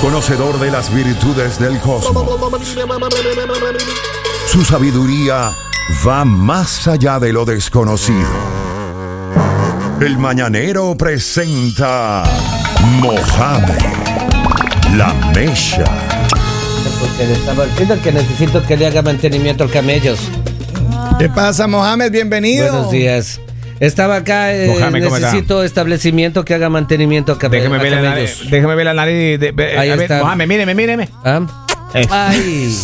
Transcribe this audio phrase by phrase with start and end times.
[0.00, 2.24] conocedor de las virtudes del cosmos.
[4.46, 5.50] Su sabiduría
[6.06, 8.28] va más allá de lo desconocido.
[10.00, 12.24] El mañanero presenta
[13.00, 13.78] Mohamed,
[14.96, 15.84] la Mecha.
[17.00, 20.18] Porque que necesito que le haga mantenimiento al camellos.
[21.18, 22.10] ¿Qué pasa, Mohamed?
[22.10, 22.70] Bienvenido.
[22.70, 23.40] Buenos días.
[23.86, 28.36] Estaba acá, eh, necesito establecimiento que haga mantenimiento a, came- Déjeme a ver la camellos.
[28.38, 28.50] nariz.
[28.50, 29.40] Déjeme ver la nariz.
[29.40, 30.22] de- de- Ahí a ver, está.
[30.22, 31.08] Mohamed, míreme, míreme.
[31.24, 31.40] ¿Ah?
[32.10, 32.76] Ay.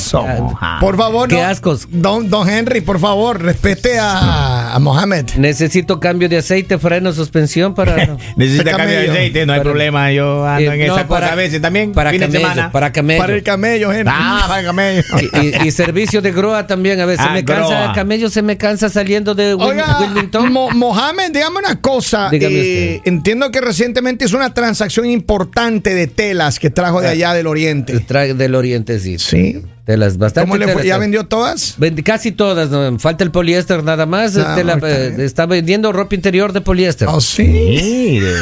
[0.80, 1.88] Por favor, Qué no- ascos.
[1.90, 5.30] Don, don Henry, por favor, respete a, a Mohamed.
[5.36, 7.96] necesito cambio de aceite, freno, suspensión para...
[8.36, 10.12] Necesita cambio de aceite, no hay Para- problema.
[10.12, 11.92] Yo ando en Eh, no, esa cosa para- a veces también.
[11.92, 12.72] Para fin de camello, semana.
[12.72, 13.20] para camello.
[13.20, 14.12] Para el camello, Henry.
[14.14, 15.02] Ah, para el camello.
[15.42, 17.84] Y, y- y servicio de grúa también, a veces Ah, me cansa, grúa.
[17.86, 20.52] el camello se me cansa saliendo de Oiga, Wilmington.
[20.52, 22.28] Mo- Mohamed, dígame una cosa.
[22.30, 23.08] Dígame Eh, usted.
[23.08, 27.12] entiendo que recientemente hizo una transacción importante de telas que trajo de Ah.
[27.12, 27.98] allá del oriente.
[28.00, 29.18] Del oriente, sí.
[29.18, 29.62] Sí.
[29.90, 30.82] Telas, bastante ¿Cómo le fue?
[30.82, 30.86] telas.
[30.86, 31.74] ¿Ya vendió todas?
[32.04, 34.36] Casi todas, no, falta el poliéster nada más.
[34.36, 37.08] Ah, Tela- está eh, está vendiendo ropa interior de poliéster.
[37.08, 37.42] Oh, sí.
[37.42, 38.34] Mire.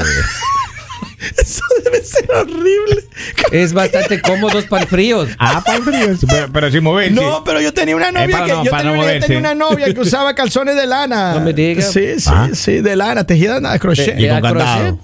[1.36, 3.04] Eso debe ser horrible.
[3.50, 5.26] Es bastante cómodo para el frío.
[5.38, 6.16] Ah, para el frío.
[6.28, 7.12] Pero, pero sin moverse.
[7.14, 10.00] No, pero yo tenía una novia que no- yo tenía, no una, tenía novia que
[10.00, 11.32] usaba calzones de lana.
[11.34, 11.82] No me diga.
[11.82, 12.48] Sí, sí, Ah.
[12.52, 14.16] sí, de lana, tejida de crochet.
[14.16, 14.94] De- Y con a crochet.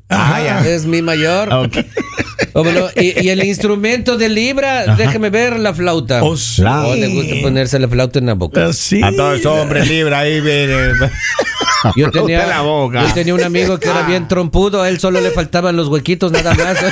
[0.08, 0.66] Ah, ya.
[0.69, 1.52] es mi mayor.
[1.52, 1.78] Ok.
[2.97, 6.22] Y, y el instrumento de Libra, déjeme ver la flauta.
[6.22, 6.62] Oh, sí.
[6.65, 8.66] Oh, le gusta ponerse la flauta en la boca.
[8.66, 9.00] Ah, sí.
[9.03, 10.41] A todos esos hombres Libra ahí.
[10.41, 10.93] mire.
[11.97, 13.06] Yo tenía, la boca.
[13.06, 16.32] yo tenía un amigo que era bien trompudo, a él solo le faltaban los huequitos
[16.32, 16.78] nada más.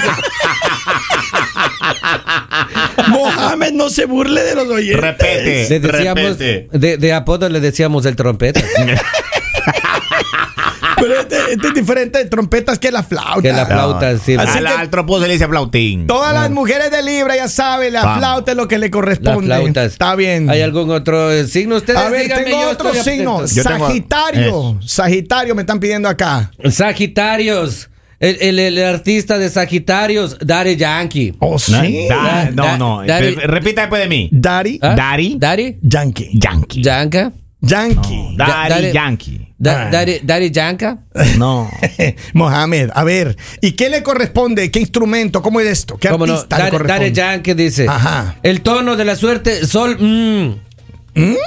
[3.09, 5.01] Mohamed no se burle de los oyentes.
[5.01, 5.69] Repete.
[5.69, 6.79] Le decíamos, repete.
[6.79, 8.61] de, de apodo le decíamos el trompeta.
[10.97, 13.43] Pero este, este es diferente de trompetas que la flauta.
[13.43, 14.35] Que la flauta, sí.
[14.35, 16.07] Así Al que- al tropo se le dice flautín.
[16.07, 18.19] Todas las mujeres de Libra ya saben, la Vamos.
[18.19, 19.47] flauta es lo que le corresponde.
[19.47, 19.93] flautas.
[19.93, 20.49] Está bien.
[20.51, 21.77] ¿Hay algún otro signo?
[21.77, 23.47] Ustedes A ver, díganme, tengo yo otro signo.
[23.47, 24.79] Yo Sagitario.
[24.85, 26.51] Sagitario me están pidiendo acá.
[26.71, 27.89] Sagitarios.
[28.19, 31.35] El, el- el artista de Sagitarios, Daddy Yankee.
[31.39, 32.07] Oh, No, sí.
[32.09, 33.05] da- Da- no, no.
[33.07, 34.31] Daddy- Repita después de mí.
[34.33, 34.79] Daddy.
[34.81, 34.95] ¿Ah?
[34.97, 35.37] Daddy.
[35.39, 35.77] Daddy.
[35.83, 36.31] Yankee.
[36.33, 36.83] Yankee.
[36.83, 37.33] Yanka.
[37.67, 38.35] Yankee.
[38.37, 39.41] Daddy Daddy- Yankee.
[39.59, 39.91] Da- Ah.
[39.91, 40.99] Daddy, Daddy Yanka.
[41.39, 41.71] No.
[42.35, 44.71] Mohamed, a ver, ¿y qué le corresponde?
[44.71, 45.41] ¿Qué instrumento?
[45.43, 45.97] ¿Cómo es esto?
[45.97, 46.35] ¿Qué ¿Cómo no?
[46.35, 47.05] artista le Daddy, corresponde?
[47.11, 47.87] Daddy Yankee dice.
[47.89, 48.37] Ajá.
[48.43, 50.51] El tono de la suerte, sol, mm.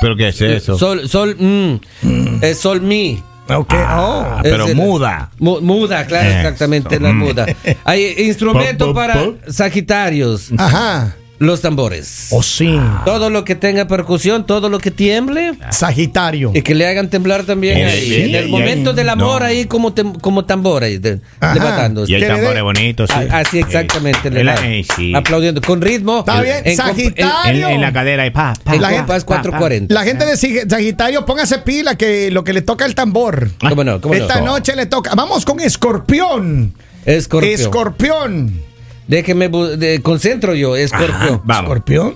[0.01, 0.77] ¿Pero qué es eso?
[0.79, 2.39] Sol, sol, mm.
[2.41, 3.21] Es sol, mi.
[3.47, 3.73] Ok.
[3.73, 4.39] Ah, oh.
[4.43, 5.29] pero el- muda.
[5.39, 6.37] Mu- Muda, claro, Eso.
[6.39, 7.45] exactamente, la muda.
[7.83, 9.51] Hay instrumento Pop, pop, para.
[9.51, 11.15] Sagitarios, Ajá.
[11.39, 12.27] Los tambores.
[12.31, 12.77] Oh, sí.
[13.05, 15.53] Todo lo que tenga percusión, todo lo que tiemble.
[15.71, 16.51] Sagitario.
[16.53, 18.01] Y que le hagan temblar también Eh, ahí.
[18.09, 19.47] sí, en el momento ahí- del amor no.
[19.47, 21.53] ahí como, tem- como tambor ahí, de- Ajá.
[21.53, 22.03] levantando.
[22.05, 23.09] Y le dé- tambores bonitos.
[23.09, 23.15] sí.
[23.31, 24.29] Ah, Así exactamente.
[24.43, 25.13] la- eh, sí.
[25.15, 26.19] Aplaudiendo con ritmo.
[26.19, 27.67] Está bien, En Sagitario.
[27.69, 29.41] En, en la cadera y pa, pa, La pa, compás pa, pa.
[29.41, 29.93] 440.
[29.93, 30.35] La gente de
[30.69, 33.49] Sagitario, póngase pila que lo que le toca el tambor.
[33.59, 34.01] ¿Cómo no?
[34.01, 34.21] ¿Cómo no?
[34.21, 35.15] Esta noche le toca.
[35.15, 36.73] Vamos con Escorpión.
[37.05, 37.53] Escorpión.
[37.53, 38.68] Escorpión.
[39.09, 41.41] Déjeme, de- concentro yo, escorpión.
[41.43, 41.63] Vamos.
[41.63, 42.15] Escorpión.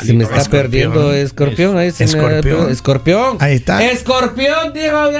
[0.00, 0.62] Se me está Escorpión.
[0.62, 1.76] perdiendo escorpión.
[1.76, 2.70] Ahí se me- Escorpión.
[2.70, 3.36] escorpión.
[3.40, 3.82] Ahí está.
[3.82, 4.72] Escorpión,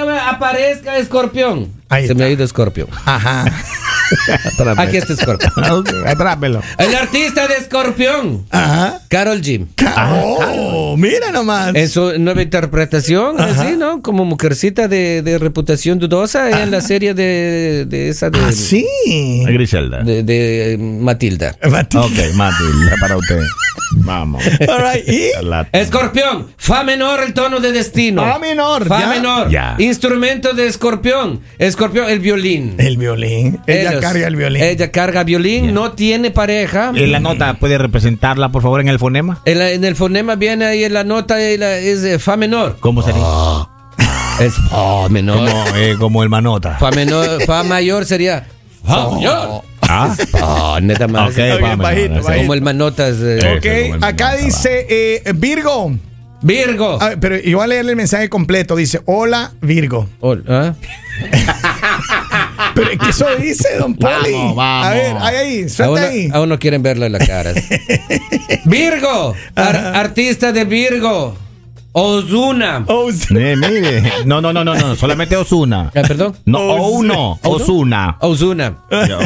[0.05, 1.67] me- aparezca escorpión.
[1.89, 2.23] Ahí Se está.
[2.23, 2.87] me ha ido Scorpio.
[3.05, 3.45] Ajá.
[4.77, 5.49] Aquí está Scorpio.
[5.79, 6.61] Ok, Atrápelo.
[6.77, 9.01] El artista de Escorpión, Ajá.
[9.07, 9.67] Carol G.
[10.11, 11.75] Oh, mira nomás.
[11.75, 14.01] En su nueva interpretación, así, ¿no?
[14.01, 18.85] Como mujercita de, de reputación dudosa en la serie de, de esa de, Ah, sí.
[19.45, 20.01] Griselda.
[20.03, 21.55] de, de Matilda.
[21.69, 22.05] Matilda.
[22.05, 23.41] Ok, Matilda, para usted.
[23.97, 24.43] Vamos.
[24.67, 25.31] All right, ¿y?
[25.71, 28.21] Escorpión, fa menor, el tono de destino.
[28.21, 29.07] Fa menor, Fa ya.
[29.07, 29.49] menor.
[29.49, 29.75] Ya.
[29.79, 31.41] Instrumento de escorpión.
[31.57, 32.75] Escorpión, el violín.
[32.77, 33.59] El violín.
[33.67, 34.61] Ella Ellos- carga el violín.
[34.63, 36.91] Ella carga violín, no tiene pareja.
[36.95, 39.41] ¿En la nota puede representarla, por favor, en el fonema?
[39.45, 42.77] En, la- en el fonema viene ahí en la nota, la- es eh, fa menor.
[42.79, 43.23] ¿Cómo sería?
[44.39, 45.49] Es fa menor.
[45.49, 46.77] Como, eh, como el manota.
[46.79, 48.45] Fa menor, fa mayor sería
[48.85, 49.61] fa mayor.
[49.91, 51.31] Ah, Ah, neta más.
[51.31, 51.77] ok, Ok, vamos.
[51.79, 52.41] bajito, vamos, bajito.
[52.43, 53.15] Como el manotas.
[53.21, 53.39] eh.
[53.63, 53.91] Eh.
[53.97, 55.91] Ok, acá dice eh, Virgo.
[56.41, 57.01] Virgo.
[57.01, 58.75] A ver, pero yo voy a leerle el mensaje completo.
[58.75, 60.07] Dice, hola Virgo.
[60.47, 60.73] ¿ah?
[62.75, 64.31] Pero que eso dice, don Poli.
[64.31, 64.85] Vamos, vamos.
[64.87, 66.29] A ver, ahí, ahí, Aún suelta no, ahí.
[66.31, 67.51] aún no quieren verlo en la cara.
[68.65, 69.35] Virgo.
[69.55, 71.35] ar- artista de Virgo.
[71.91, 72.85] Ozuna.
[73.11, 73.35] Sí.
[73.35, 74.03] Eh, mire.
[74.25, 74.95] No, no, no, no, no.
[74.95, 75.91] Solamente Osuna.
[75.95, 76.35] Ah, ¿Perdón?
[76.45, 77.13] No, Ozuna.
[77.13, 77.39] uno.
[77.43, 78.17] Osuna.
[78.21, 78.77] Ozuna.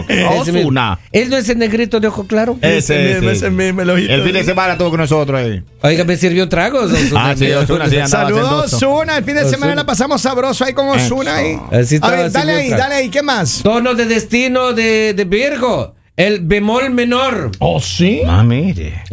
[0.07, 0.31] Mismo.
[0.39, 0.99] Osuna.
[1.11, 2.57] ¿Él no es el negrito de ojo claro?
[2.61, 5.61] Ese mismo, ese mismo, el fin de semana estuvo con nosotros ahí.
[5.81, 6.91] Oiga, me sirvió tragos.
[6.91, 7.29] Ozuna.
[7.31, 8.73] Ah, sí, Ozuna sí Saludos.
[8.73, 9.17] Osuna.
[9.17, 9.55] El fin de Ozuna.
[9.57, 11.57] semana la pasamos sabroso ahí con Osuna ahí.
[11.71, 13.09] Así A ver, dale ahí, dale ahí.
[13.09, 13.61] ¿Qué más?
[13.63, 15.95] Tono de destino de, de Virgo.
[16.15, 17.51] El bemol menor.
[17.59, 18.21] Oh, sí.
[18.27, 19.03] Ah, mire.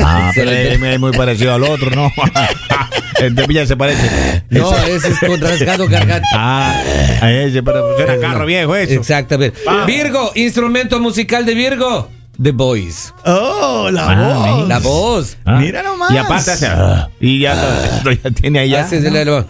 [0.00, 2.12] Ah, pero es, es muy parecido al otro, ¿no?
[3.20, 4.42] El de Villa se parece.
[4.50, 6.26] No, ese es con rasgado garganta.
[6.38, 7.62] Ah, ese,
[7.98, 8.92] era carro viejo eso.
[8.92, 9.58] Exactamente.
[9.86, 12.10] Virgo, instrumento musical de Virgo.
[12.42, 13.12] The Voice.
[13.24, 14.68] Oh, la Ah, voz.
[14.68, 15.36] La voz.
[15.44, 16.10] Ah, Mira nomás.
[16.10, 16.66] Y aparte hace.
[16.66, 17.54] ah, Y ya,
[17.96, 18.82] esto ya tiene ya.
[18.82, 19.44] Hace el- el-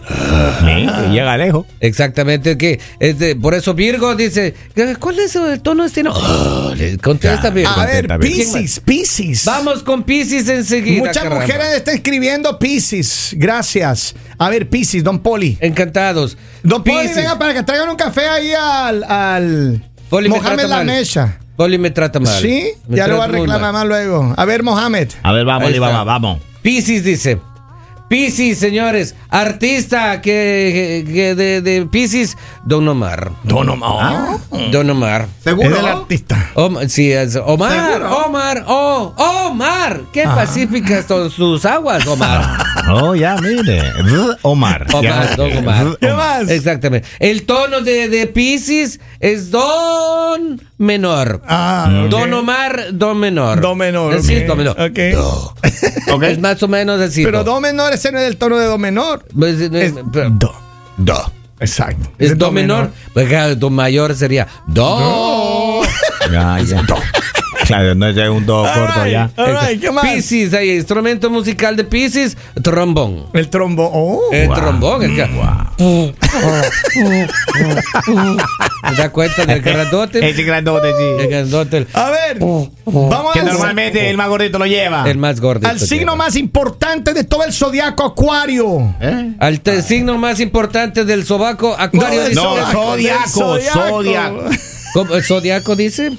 [0.59, 1.65] Sí, y llega lejos.
[1.79, 4.55] Exactamente, que es de- por eso Virgo dice,
[4.99, 6.11] ¿cuál es el tono de destino?
[6.13, 7.69] Oh, le contesta Virgo.
[7.71, 8.53] A ver, Contenta, Virgo.
[8.53, 9.45] Pisces, Pisces.
[9.45, 10.99] Vamos con Pisces enseguida.
[10.99, 11.41] Muchas caramba.
[11.41, 13.31] mujeres están escribiendo Pisces.
[13.37, 14.15] Gracias.
[14.37, 15.57] A ver, Pisces, don Poli.
[15.61, 16.37] Encantados.
[16.63, 20.75] Don Poli, venga para que traigan un café ahí al, al Poli me Mohamed La
[20.77, 20.85] mal.
[20.85, 21.39] Mecha.
[21.57, 22.39] Poli me trata mal.
[22.41, 24.33] Sí, Me ya lo va a reclamar más luego.
[24.37, 25.09] A ver, Mohamed.
[25.23, 26.03] A ver, vamos, está.
[26.03, 26.39] vamos.
[26.61, 27.39] Pisces dice.
[28.07, 29.15] Pisces, señores.
[29.29, 33.31] Artista que, que de, de Pisces, Don Omar.
[33.43, 34.37] Don Omar.
[34.71, 35.27] Don Omar.
[35.43, 36.51] Es del artista.
[36.53, 38.17] Omar, sí, es Omar, ¿Seguro?
[38.27, 39.13] Omar, oh,
[39.49, 40.35] Omar, qué Ah.
[40.35, 42.65] pacíficas son sus aguas, Omar.
[42.89, 43.81] Oh, ya, mire.
[44.43, 44.87] Omar.
[44.93, 45.97] Omar, don Omar.
[45.99, 46.49] ¿Qué más?
[46.49, 47.05] Exactamente.
[47.19, 51.41] El tono de, de Pisces es Don menor.
[51.47, 52.09] Ah, ok.
[52.09, 53.59] Don Omar, Don menor.
[53.61, 54.21] Do menor.
[54.21, 54.45] Sí, ok.
[54.47, 54.75] Do menor.
[54.79, 54.99] Ok.
[56.13, 56.23] Ok.
[56.23, 57.23] Es más o menos así.
[57.25, 59.25] Pero do menor, ese no es el tono de do menor.
[59.37, 60.53] Pues, eh, Es pero- do.
[60.97, 61.31] Do.
[61.59, 62.09] Exacto.
[62.17, 62.91] Es do menor.
[63.13, 65.81] Pues, claro, do mayor sería do.
[66.31, 66.83] Ya, ya.
[67.67, 69.25] Claro, no es un do corto All ya.
[69.27, 70.05] right, all right, ¿qué más?
[70.05, 73.25] Pisces, ahí, instrumento musical de Pisces, trombón.
[73.33, 73.89] El trombo.
[73.93, 74.31] Oh.
[74.31, 75.27] El trombón, el que.
[78.89, 80.29] ¿Te das cuenta del grandote?
[80.29, 81.27] Ese grandote, El sí.
[81.27, 85.09] grandote, el, A ver, vamos Que al, normalmente el más gordito lo lleva.
[85.09, 85.67] el más gordo.
[85.67, 88.95] al signo más importante de todo el zodiaco Acuario.
[89.01, 89.33] ¿Eh?
[89.39, 92.21] Al te- signo más importante del sobaco, Acuario.
[92.21, 94.43] del dice- No, zodiaco, zodiaco, zodiaco.
[94.93, 96.11] ¿Cómo, ¿El zodiaco dice?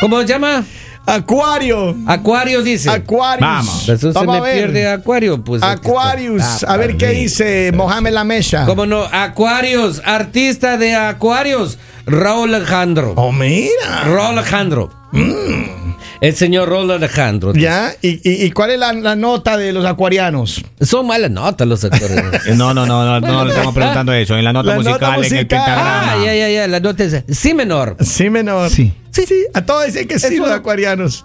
[0.00, 0.64] ¿Cómo se llama?
[1.06, 1.96] Acuario.
[2.06, 2.90] Acuario dice.
[2.90, 3.40] Aquarius.
[3.40, 3.88] Vamos.
[3.88, 4.56] Eso se Vamos me a ver.
[4.58, 5.42] pierde Acuario.
[5.42, 5.62] Pues.
[5.62, 6.42] Aquarius.
[6.64, 8.66] Ah, a ver qué dice Mohamed La Mecha.
[8.66, 9.04] ¿Cómo no?
[9.04, 13.14] Acuarios, artista de Acuarios, Raúl Alejandro.
[13.16, 14.04] Oh, mira.
[14.04, 14.90] Raúl Alejandro.
[16.20, 17.52] El señor Raúl Alejandro.
[17.54, 17.92] ¿Ya?
[18.02, 20.64] ¿Y, y, y cuál es la, la nota de los acuarianos?
[20.80, 22.08] Son malas notas los actores.
[22.46, 24.36] Eh, No, no, no, no, no le estamos preguntando eso.
[24.36, 26.12] En la nota La nota musical, en el pentagrama.
[26.12, 26.68] ah, ya, ya, ya.
[26.68, 27.96] La nota es sí menor.
[28.00, 28.70] Sí, menor.
[28.70, 28.92] Sí.
[29.10, 29.44] Sí, sí.
[29.54, 31.24] A todos dicen que sí, Eso- los acuarianos.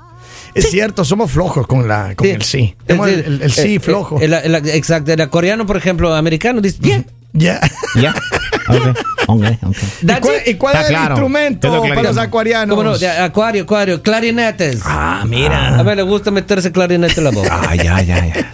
[0.55, 2.75] Es cierto, somos flojos con, la, con el sí.
[2.85, 4.19] Tenemos el, el- el sí Eh, flojo.
[4.21, 5.11] eh, el- el- exacto.
[5.11, 7.07] El coreano, por ejemplo, americano, dice bien.
[7.33, 7.59] ya.
[7.95, 8.13] Ya.
[8.67, 8.95] Ok,
[9.27, 9.77] ok, ok.
[10.01, 11.11] ¿Y That's cuál, y cuál es el claro.
[11.11, 12.69] instrumento Es que le para los acuarianos?
[12.75, 12.97] ¿Cómo no?
[12.97, 14.01] De acuario, acuario.
[14.01, 14.81] Clarinetes.
[14.85, 15.77] Ah, mira.
[15.77, 17.61] A ver, le gusta meterse clarinete en la boca.
[17.69, 18.51] Ah, ya, ya, ya.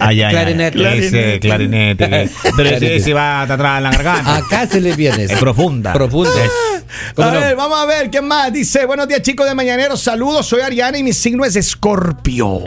[0.00, 0.30] Ah, ya, ya.
[0.30, 1.06] Clarinete.
[1.06, 2.30] Ese clarinete.
[2.56, 4.36] Pero ese, ese va atrás en la garganta.
[4.36, 5.24] Acá se le viene.
[5.24, 5.92] Es profunda.
[5.92, 6.30] Profunda.
[6.30, 6.75] ¿Cómo
[7.16, 7.40] A no?
[7.40, 8.52] ver, vamos a ver, ¿qué más?
[8.52, 12.62] Dice, buenos días chicos de Mañanero, saludos, soy Ariana y mi signo es Escorpio.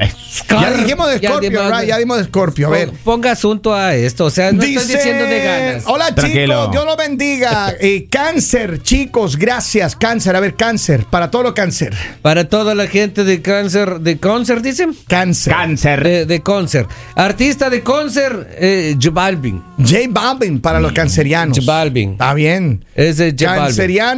[0.50, 1.88] Ya dijimos de Ya Escorpio, dimos- right?
[1.90, 2.90] Ya dimos de Escorpio, a ver.
[2.90, 4.26] Pon- Ponga asunto a esto.
[4.26, 5.84] O sea, no estoy diciendo de ganas.
[5.88, 6.56] Hola Tranquilo.
[6.56, 7.74] chicos, Dios los bendiga.
[7.80, 9.96] Eh, cáncer, chicos, gracias.
[9.96, 11.94] Cáncer, a ver, cáncer, para todo lo cáncer.
[12.22, 14.96] Para toda la gente de cáncer, de cáncer, dicen.
[15.08, 15.54] Cáncer.
[15.54, 16.04] Cáncer.
[16.04, 16.86] De, de cáncer.
[17.16, 19.62] Artista de cáncer, eh, J Balvin.
[19.78, 21.58] J Balvin para los cancerianos.
[21.58, 22.12] J Balvin.
[22.14, 22.86] Está bien.
[22.96, 23.66] Es de J Balvin.
[23.66, 24.09] Canceriano,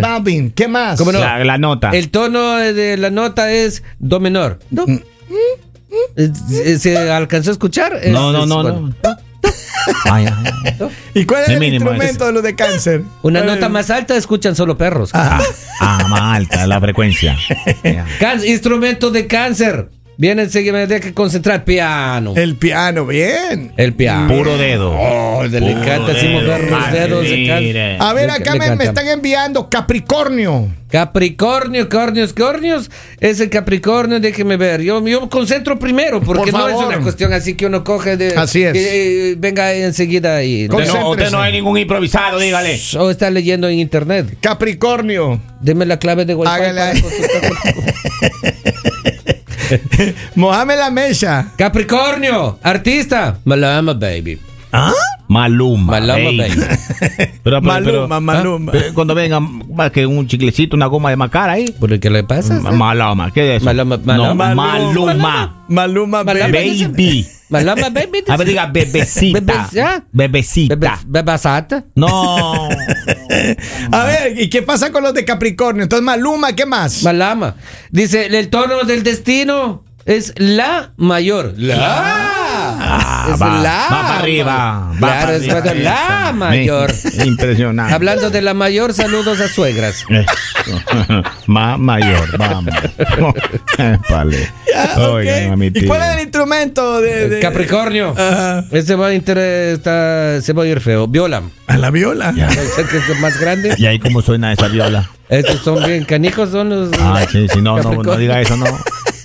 [0.00, 0.50] Balvin.
[0.52, 0.98] ¿Qué más?
[0.98, 1.20] ¿Cómo no?
[1.20, 1.90] La, la nota.
[1.90, 4.58] El tono de la nota es do menor.
[4.70, 4.86] Do.
[4.86, 5.00] Mm.
[6.78, 7.98] ¿Se alcanzó a escuchar?
[8.02, 8.80] Es- no, no, no, bueno.
[9.02, 9.16] no.
[10.04, 10.88] Ay, ay, ay.
[11.14, 13.02] ¿Y cuál es El mínimo instrumento de los de cáncer?
[13.22, 13.72] Una ¿Cuál nota es?
[13.72, 15.10] más alta escuchan solo perros.
[15.14, 15.40] Ah,
[15.80, 17.36] ah, más alta la frecuencia.
[18.20, 19.88] Can- instrumento de cáncer.
[20.20, 21.64] Viene enseguida, me que concentrar.
[21.64, 22.34] Piano.
[22.36, 23.72] El piano, bien.
[23.78, 24.28] El piano.
[24.36, 24.92] Puro dedo.
[24.94, 26.42] Oh, le encanta así dedo.
[26.42, 27.96] mover los dedos mire.
[27.98, 30.68] A ver, Le- acá le me, están enviando Capricornio.
[30.90, 32.90] Capricornio, cornios, cornios.
[33.18, 34.82] Ese Capricornio, déjeme ver.
[34.82, 38.18] Yo yo me concentro primero, porque Por no es una cuestión así que uno coge
[38.18, 38.36] de.
[38.36, 38.76] Así es.
[38.76, 40.68] y- y venga enseguida y.
[40.68, 40.76] No,
[41.12, 42.78] usted no hay ningún improvisado, dígale.
[42.98, 44.26] O está leyendo en internet.
[44.42, 45.40] Capricornio.
[45.62, 46.52] Deme la clave de Wi-Fi.
[46.52, 46.92] Hágale para.
[50.36, 51.52] Mohamed La Mecha.
[51.56, 53.38] Capricornio, artista.
[53.44, 54.38] Malama, baby.
[54.72, 54.92] ¿Ah?
[55.28, 55.98] Maluma.
[56.00, 56.52] Maluma, baby.
[57.42, 58.72] Pero, pero, Maluma, pero, Maluma.
[58.74, 58.90] ¿ah?
[58.94, 59.62] Cuando vengan,
[59.92, 61.70] que un chiclecito, una goma de macar ahí.
[61.78, 62.58] ¿Por qué le pasa?
[62.60, 63.66] Ma- Maluma, ¿qué es eso?
[63.66, 64.54] Maluma, No, Maluma.
[64.54, 65.64] Maluma.
[65.68, 66.46] Maluma, Maluma.
[66.48, 66.84] baby.
[66.86, 67.26] Baby.
[67.50, 68.22] Malama, baby.
[68.28, 69.40] A ver, diga bebecita.
[69.40, 70.04] Bebe- ¿ya?
[70.12, 70.74] Bebecita.
[70.76, 71.84] Bebe- Bebasata.
[71.94, 72.68] No.
[73.92, 75.82] A ver, ¿y qué pasa con los de Capricornio?
[75.82, 77.02] Entonces, Maluma, ¿qué más?
[77.02, 77.56] Malama.
[77.90, 81.54] Dice, el tono del destino es la mayor.
[81.56, 82.32] La.
[82.92, 83.70] Ah, es va, la.
[83.70, 84.54] va para arriba.
[84.92, 85.74] va Claro, para es arriba.
[85.74, 86.92] la mayor.
[87.24, 87.94] Impresionante.
[87.94, 90.04] Hablando de la mayor, saludos a suegras.
[91.46, 92.74] Más mayor, vamos.
[94.10, 94.48] vale.
[94.96, 95.08] Ok.
[95.12, 98.10] Oigan, a mi ¿Y cuál es el instrumento de, de- Capricornio.
[98.16, 98.64] Ajá.
[98.70, 101.06] Ese va a, inter- está- se va a ir feo.
[101.06, 101.42] Viola.
[101.66, 102.32] A la viola.
[102.34, 102.48] Ya.
[102.48, 103.74] Que es el más grande.
[103.78, 105.08] ¿Y ahí cómo suena esa viola?
[105.28, 106.90] Estos son bien canijos, son los.
[107.00, 108.64] Ah, sí, sí, no, no, no diga eso, no.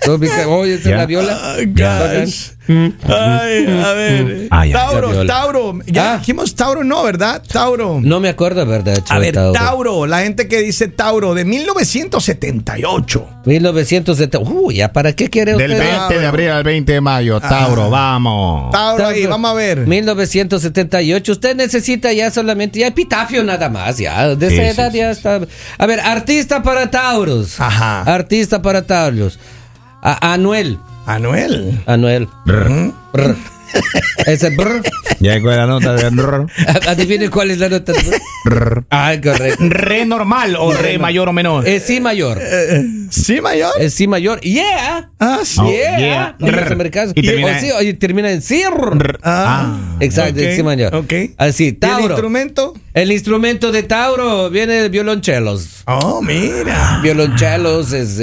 [0.07, 0.97] Oye, esa es Ya.
[0.97, 1.38] la viola.
[1.41, 2.51] Ah, gosh.
[2.67, 4.47] Ay, a ver.
[4.50, 4.74] Ah, ya.
[4.74, 5.33] Tauro, viola.
[5.33, 5.79] Tauro.
[5.85, 6.17] Ya Ah.
[6.17, 7.41] dijimos Tauro, no, ¿verdad?
[7.47, 8.00] Tauro.
[8.01, 9.03] No me acuerdo, ¿verdad?
[9.09, 9.53] A ver, Tauro.
[9.53, 10.05] Tauro.
[10.07, 13.27] la gente que dice Tauro de 1978.
[13.45, 14.39] 1970.
[14.39, 15.83] Uy, ¿ya para qué quiere Del usted?
[15.83, 18.71] 20 de abril al 20 de mayo, Tauro, vamos.
[18.71, 19.85] Tauro ahí, vamos a ver.
[19.85, 21.31] 1978.
[21.33, 24.35] Usted necesita ya solamente, ya epitafio nada más, ya.
[24.35, 25.39] De esa sí, edad sí, ya está.
[25.77, 27.59] A ver, artista para Tauros.
[27.59, 28.01] Ajá.
[28.01, 29.38] Artista para Tauros.
[30.07, 30.77] A- Anuel.
[31.07, 31.81] Anuel.
[31.88, 32.27] Anuel.
[32.45, 32.93] Brr.
[33.12, 33.35] Brr.
[34.27, 34.83] Ese brr.
[35.19, 36.45] Ya con la nota de brr.
[36.88, 37.91] Adivine cuál es la nota.
[38.45, 38.85] Brr.
[38.91, 39.63] Ay, correcto.
[39.67, 41.67] ¿Re normal o re mayor o menor?
[41.67, 42.39] Es sí mayor.
[43.09, 43.71] ¿Sí, mayor?
[43.79, 44.39] Es sí mayor.
[44.41, 45.09] Yeah.
[45.19, 45.59] Ah, sí.
[45.59, 45.97] Oh, yeah.
[45.97, 46.35] yeah.
[46.39, 47.13] En los americanos.
[47.15, 48.63] Y termina en sí.
[48.63, 49.19] rr.
[49.24, 50.93] Ah, Exacto, sí, mayor.
[50.95, 51.13] ok.
[51.38, 52.05] Así, ¿Y el Tauro.
[52.09, 52.74] instrumento?
[52.93, 55.75] El instrumento de Tauro viene de violonchelos.
[55.88, 57.00] Oh, mira.
[57.04, 58.18] Violonchelos, es,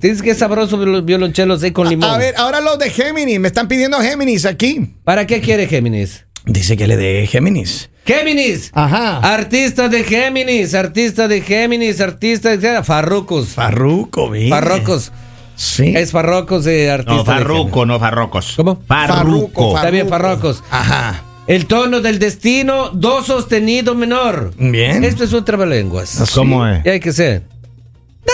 [0.00, 2.10] tienes que sabroso los violonchelos eh, con limón.
[2.10, 3.38] A ver, ahora los de Géminis.
[3.38, 4.94] Me están pidiendo Géminis aquí.
[5.04, 6.26] ¿Para qué quiere Géminis?
[6.44, 7.90] Dice que le dé Géminis.
[8.04, 8.70] Géminis.
[8.72, 9.18] Ajá.
[9.18, 13.48] Artista de Géminis, artista de Géminis, artista de Farrucos.
[13.48, 14.50] Farruco, bien.
[14.50, 15.12] Farrocos.
[15.56, 15.94] Sí.
[15.96, 18.54] Es Farrocos de artista No, de farruco, no farrocos.
[18.56, 18.80] ¿Cómo?
[18.86, 19.76] Farruco.
[19.76, 20.62] Está bien, Farrocos.
[20.70, 21.22] Ajá.
[21.46, 24.52] El tono del destino, do sostenido menor.
[24.58, 25.04] Bien.
[25.04, 26.22] Esto es un trabalenguas.
[26.34, 26.84] ¿Cómo es?
[26.84, 27.42] Y hay que ser.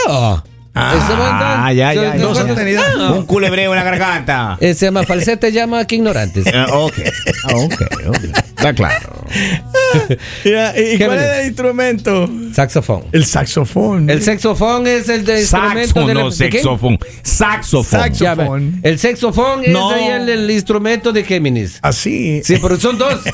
[0.08, 0.42] No.
[0.74, 2.82] Ah, ya, ya, sostenido.
[2.96, 3.16] No.
[3.16, 4.56] Un culebreo en la garganta.
[4.58, 6.46] Se llama falsete, llama que ignorantes.
[6.46, 6.94] Eh, ok.
[7.44, 8.24] Ah, ok, ok.
[8.56, 9.21] Está claro.
[10.44, 12.30] Ya, ¿Y cuál es el instrumento?
[12.52, 13.04] Saxofón.
[13.12, 14.10] El saxofón.
[14.10, 16.58] El saxofón es el de instrumento Saxo, de la- no ¿de qué?
[16.58, 16.98] saxofón.
[17.22, 18.80] Saxofón.
[18.82, 19.90] El saxofón No.
[19.94, 21.78] es ahí el, el instrumento de Géminis.
[21.82, 22.42] Así.
[22.44, 23.20] Sí, pero son dos.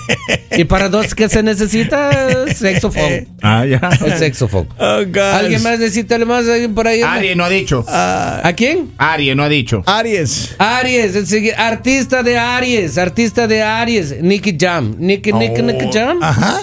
[0.50, 2.10] Y para dos que se necesita
[2.54, 3.28] saxofón.
[3.42, 3.80] Ah, ya.
[4.04, 4.66] El saxofón.
[4.78, 5.04] Oh.
[5.32, 7.02] ¿Alguien más necesita más alguien por ahí?
[7.02, 7.84] Aries no ha dicho.
[7.86, 8.90] ¿A quién?
[8.98, 9.82] Aries no ha dicho.
[9.86, 10.54] Aries.
[10.58, 14.96] Aries, el artista de Aries, artista de Aries, Nicky Jam.
[14.98, 16.18] Nicky, Nicky, Nicky Jam.
[16.23, 16.59] Ajá.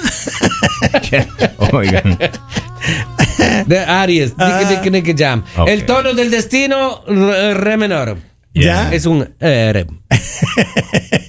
[1.73, 2.17] Oigan.
[3.65, 5.43] De Aries, Nicky, Nicky, Jam.
[5.57, 5.67] Ok.
[5.69, 8.17] El tono del destino, re, re menor.
[8.53, 8.93] Ya.
[8.93, 9.87] Es un eh, re.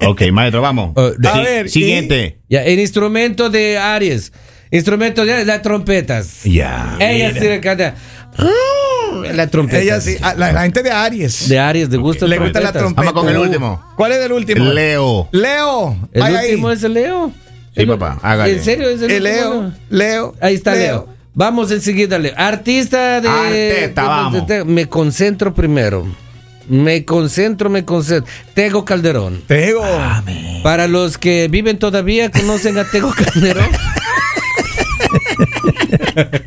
[0.07, 0.93] Ok, maestro, vamos.
[0.95, 2.39] Oh, de- A Sí, ver, Siguiente.
[2.49, 4.33] Ya, el instrumento de Aries.
[4.71, 6.43] Instrumento de las trompetas.
[6.45, 6.97] Ya.
[7.01, 7.95] Ella sí le canta.
[9.33, 9.81] La trompeta.
[9.81, 10.17] Ella sí.
[10.23, 11.49] ah, La, la gente de Aries.
[11.49, 12.27] De Aries, de gusto.
[12.27, 13.03] Le gusta la trompeta.
[13.11, 13.83] Vamos con el último.
[13.97, 14.65] ¿Cuál es el último?
[14.67, 15.29] Leo.
[15.33, 15.97] Leo.
[16.13, 16.51] El ahí.
[16.51, 17.33] último es el Leo.
[17.77, 18.53] Sí, papá, hágale.
[18.55, 19.63] ¿En serio es el El último?
[19.63, 19.73] Leo.
[19.91, 20.35] Leo.
[20.41, 21.09] Ahí está Leo.
[21.35, 22.19] Vamos enseguida.
[22.19, 23.29] le- Artista de.
[23.29, 24.47] Artista, de- vamos.
[24.47, 26.07] de- me concentro primero.
[26.69, 28.29] Me concentro, me concentro.
[28.55, 29.43] Tego Calderón.
[29.47, 29.83] Tego.
[30.63, 33.69] Para los que viven todavía, conocen a Tego Calderón.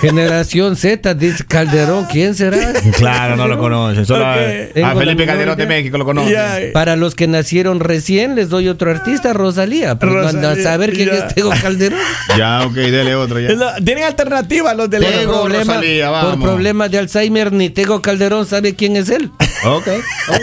[0.00, 2.72] Generación Z dice Calderón, ¿quién será?
[2.96, 4.04] Claro, no lo conocen.
[4.06, 5.66] Solo a- a, Felipe Calderón de.
[5.66, 6.72] México lo conocen.
[6.72, 9.92] Para los que nacieron recién, les doy otro artista, Rosalía.
[9.92, 11.14] A Rosalía, saber quién ya.
[11.26, 12.00] es Tego Calderón.
[12.38, 13.50] Ya, ok, dele otro ya.
[13.52, 16.48] La- Tienen alternativas los de Por Tego, problema, Rosalía, por vamos.
[16.48, 19.30] problema de Alzheimer, ni Tego Calderón sabe quién es él.
[19.66, 19.88] Ok,
[20.28, 20.36] ok.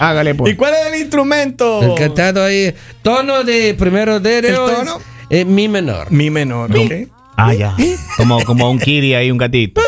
[0.00, 0.56] Hágale ¿Y pues.
[0.56, 1.82] cuál es el instrumento?
[1.82, 2.74] El cantado ahí.
[3.02, 4.96] Tono de primero de ¿El tono?
[4.96, 6.10] es, eh, mi menor.
[6.10, 6.70] Mi menor.
[6.76, 6.92] ok.
[7.36, 7.76] Ah, ya.
[8.16, 9.80] Como, como un kiri ahí, un gatito.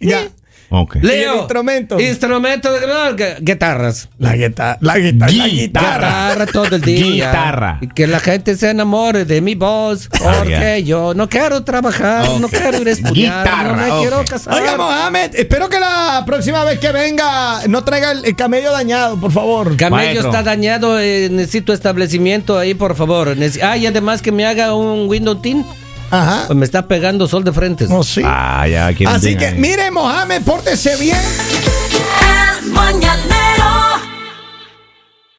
[0.00, 0.28] Ya.
[0.74, 0.96] Ok.
[0.96, 1.32] ¿Y Leo.
[1.34, 2.00] el instrumento?
[2.00, 4.08] Instrumento de no, guitarras.
[4.18, 4.78] La guitarra.
[4.80, 5.32] La guitarra.
[5.32, 6.28] La guitarra.
[6.30, 7.26] Guitarra todo el día.
[7.26, 7.78] Guitarra.
[7.82, 10.08] Y que la gente se enamore de mi voz.
[10.24, 14.24] Ah, Porque yo no quiero trabajar, no quiero ir a estudiar, Guitarra, no me quiero
[14.24, 14.54] casar.
[14.54, 19.20] Oiga, Mohamed, espero que la próxima vez que venga no traiga el, el camello dañado,
[19.20, 19.76] por favor.
[19.76, 20.30] Camello Maestro.
[20.30, 23.36] está dañado, eh, necesito establecimiento ahí, por favor.
[23.62, 25.66] Ah, y además que me haga un window tint.
[26.12, 26.44] Ajá.
[26.46, 27.86] Pues me está pegando sol de frente.
[27.88, 28.20] No, sí.
[28.24, 28.88] Ah, ya.
[29.08, 29.58] Así que, ahí.
[29.58, 31.16] mire, Mohamed, pórtese bien.
[32.62, 33.51] El mañanero